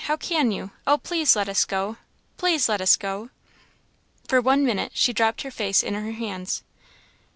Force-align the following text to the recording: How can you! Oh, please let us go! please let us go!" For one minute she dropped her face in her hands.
How 0.05 0.17
can 0.17 0.49
you! 0.49 0.71
Oh, 0.87 0.97
please 0.97 1.35
let 1.35 1.47
us 1.47 1.63
go! 1.63 1.97
please 2.37 2.67
let 2.67 2.81
us 2.81 2.95
go!" 2.95 3.29
For 4.27 4.41
one 4.41 4.65
minute 4.65 4.93
she 4.95 5.13
dropped 5.13 5.43
her 5.43 5.51
face 5.51 5.83
in 5.83 5.93
her 5.93 6.13
hands. 6.13 6.63